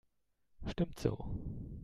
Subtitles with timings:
[0.65, 1.29] Stimmt so.